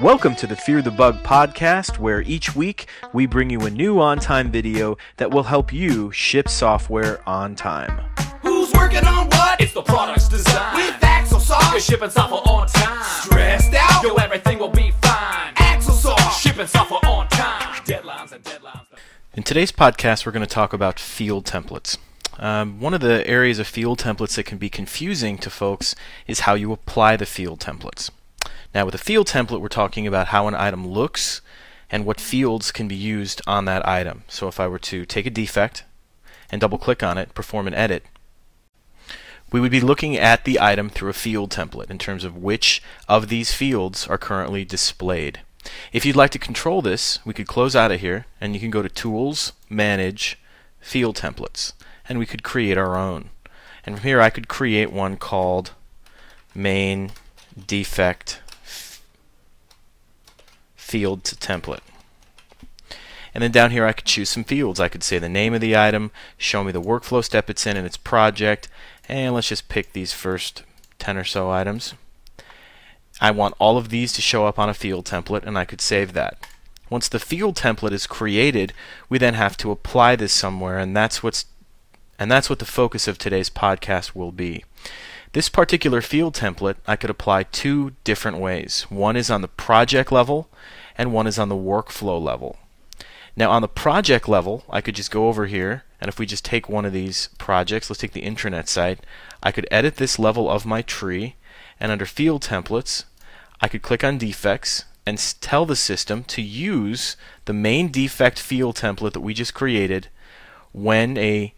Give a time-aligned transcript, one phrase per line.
[0.00, 3.96] Welcome to the Fear the Bug podcast, where each week we bring you a new
[3.96, 7.90] OnTime video that will help you ship software on time.
[8.40, 9.60] Who's working on what?
[9.60, 10.76] It's the product's design.
[10.76, 11.42] With Axel
[11.72, 12.73] You're shipping software on time.
[19.44, 21.98] In today's podcast, we're going to talk about field templates.
[22.38, 25.94] Um, one of the areas of field templates that can be confusing to folks
[26.26, 28.08] is how you apply the field templates.
[28.74, 31.42] Now, with a field template, we're talking about how an item looks
[31.90, 34.22] and what fields can be used on that item.
[34.28, 35.84] So, if I were to take a defect
[36.50, 38.06] and double click on it, perform an edit,
[39.52, 42.82] we would be looking at the item through a field template in terms of which
[43.10, 45.40] of these fields are currently displayed.
[45.92, 48.70] If you'd like to control this, we could close out of here and you can
[48.70, 50.38] go to Tools, Manage,
[50.80, 51.72] Field Templates,
[52.08, 53.30] and we could create our own.
[53.86, 55.72] And from here, I could create one called
[56.54, 57.12] Main
[57.66, 58.40] Defect
[60.76, 61.80] Field to Template.
[63.34, 64.78] And then down here, I could choose some fields.
[64.78, 67.76] I could say the name of the item, show me the workflow step it's in
[67.76, 68.68] and its project,
[69.08, 70.62] and let's just pick these first
[71.00, 71.94] 10 or so items.
[73.24, 75.80] I want all of these to show up on a field template, and I could
[75.80, 76.46] save that.
[76.90, 78.74] Once the field template is created,
[79.08, 81.46] we then have to apply this somewhere, and that's what's
[82.18, 84.62] and that's what the focus of today's podcast will be.
[85.32, 88.82] This particular field template I could apply two different ways.
[88.90, 90.50] One is on the project level,
[90.98, 92.58] and one is on the workflow level.
[93.34, 96.44] Now, on the project level, I could just go over here, and if we just
[96.44, 99.00] take one of these projects, let's take the intranet site,
[99.42, 101.36] I could edit this level of my tree,
[101.80, 103.04] and under field templates,
[103.64, 108.76] I could click on defects and tell the system to use the main defect field
[108.76, 110.08] template that we just created
[110.72, 111.54] when a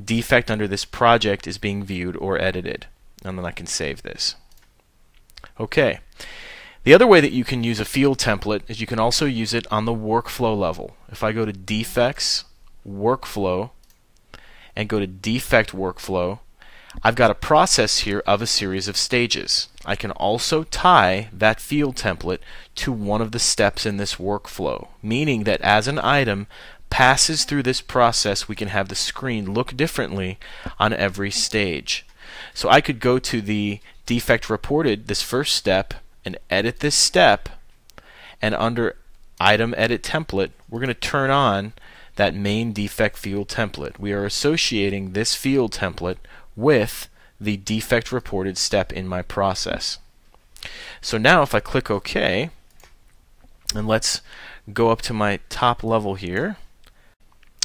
[0.00, 2.86] defect under this project is being viewed or edited.
[3.24, 4.36] And then I can save this.
[5.58, 5.98] Okay.
[6.84, 9.52] The other way that you can use a field template is you can also use
[9.52, 10.96] it on the workflow level.
[11.10, 12.44] If I go to defects,
[12.88, 13.70] workflow,
[14.76, 16.38] and go to defect workflow,
[17.02, 19.68] I've got a process here of a series of stages.
[19.84, 22.40] I can also tie that field template
[22.76, 26.48] to one of the steps in this workflow, meaning that as an item
[26.90, 30.38] passes through this process, we can have the screen look differently
[30.78, 32.04] on every stage.
[32.54, 37.48] So I could go to the defect reported, this first step, and edit this step,
[38.42, 38.96] and under
[39.38, 41.72] item edit template, we're going to turn on
[42.16, 43.98] that main defect field template.
[43.98, 46.18] We are associating this field template
[46.60, 47.08] with
[47.40, 49.98] the defect reported step in my process.
[51.00, 52.50] So now if I click OK,
[53.74, 54.20] and let's
[54.72, 56.56] go up to my top level here,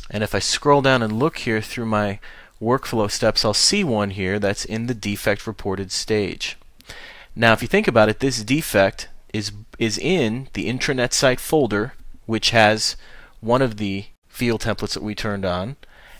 [0.09, 2.19] and if I scroll down and look here through my
[2.61, 6.57] workflow steps, I'll see one here that's in the defect reported stage.
[7.35, 11.94] Now, if you think about it, this defect is is in the intranet site folder,
[12.25, 12.95] which has
[13.41, 15.75] one of the field templates that we turned on,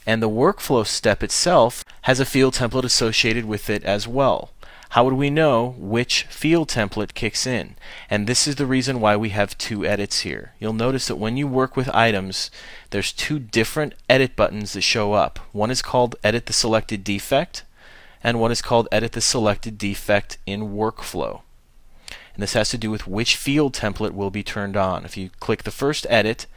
[0.06, 4.52] and the workflow step itself has a field template associated with it as well.
[4.90, 7.76] How would we know which field template kicks in?
[8.10, 10.54] And this is the reason why we have two edits here.
[10.60, 12.50] You'll notice that when you work with items,
[12.92, 15.40] there's two different edit buttons that show up.
[15.52, 17.64] One is called Edit the Selected Defect,
[18.24, 21.42] and one is called Edit the Selected Defect in Workflow.
[22.36, 25.06] And this has to do with which field template will be turned on.
[25.06, 26.48] If you click the first edit,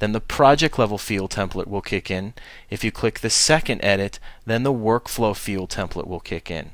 [0.00, 2.34] then the project level field template will kick in.
[2.70, 6.72] If you click the second edit, then the workflow field template will kick in.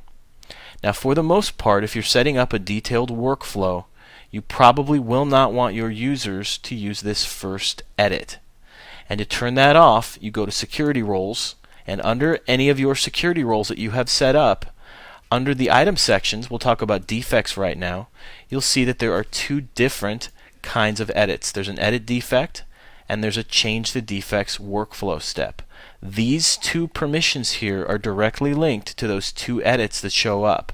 [0.82, 3.84] Now, for the most part, if you're setting up a detailed workflow,
[4.30, 8.38] you probably will not want your users to use this first edit.
[9.08, 11.54] And to turn that off, you go to security roles,
[11.86, 14.73] and under any of your security roles that you have set up,
[15.34, 18.06] under the item sections, we'll talk about defects right now,
[18.48, 20.30] you'll see that there are two different
[20.62, 21.50] kinds of edits.
[21.50, 22.62] There's an edit defect,
[23.08, 25.60] and there's a change the defects workflow step.
[26.00, 30.72] These two permissions here are directly linked to those two edits that show up.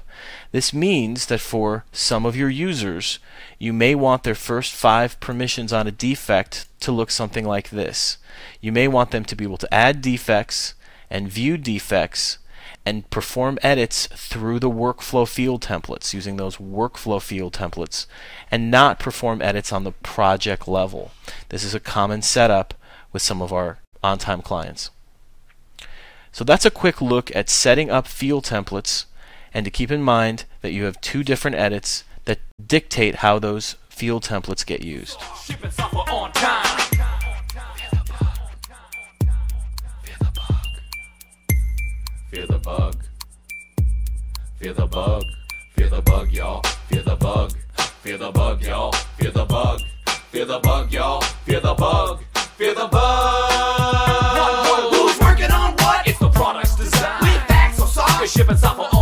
[0.51, 3.17] This means that for some of your users,
[3.57, 8.19] you may want their first five permissions on a defect to look something like this.
[8.59, 10.75] You may want them to be able to add defects
[11.09, 12.37] and view defects
[12.85, 18.07] and perform edits through the workflow field templates using those workflow field templates
[18.49, 21.11] and not perform edits on the project level.
[21.49, 22.73] This is a common setup
[23.13, 24.89] with some of our OnTime clients.
[26.31, 29.05] So that's a quick look at setting up field templates
[29.53, 33.75] and to keep in mind that you have two different edits that dictate how those
[33.89, 35.17] field templates get used.
[48.01, 48.91] Fear the bug, y'all.
[49.19, 49.79] Fear the bug.
[50.31, 51.21] Fear the bug, y'all.
[51.21, 52.23] Fear the bug.
[52.57, 53.51] Fear the bug.
[54.35, 56.07] Not one who's working on what?
[56.07, 57.21] It's the product's design.
[57.21, 58.27] We facts or sorry.
[58.27, 59.00] Shipping all.